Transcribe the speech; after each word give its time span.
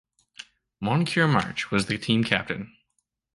Moncure 0.79 1.27
March 1.31 1.69
was 1.69 1.85
the 1.85 1.99
team 1.99 2.23
captain. 2.23 2.75